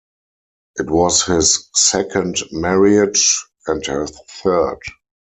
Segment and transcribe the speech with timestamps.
[0.77, 4.79] It was his second marriage, and her third.